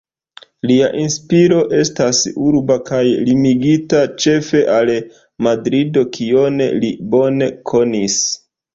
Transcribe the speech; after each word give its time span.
Lia 0.69 0.85
inspiro 1.01 1.59
estas 1.79 2.21
urba 2.47 2.79
kaj 2.89 3.03
limigita 3.29 4.03
ĉefe 4.25 4.65
al 4.79 4.93
Madrido 5.51 6.07
kion 6.19 6.63
li 6.83 6.95
bone 7.17 7.55
konis. 7.75 8.23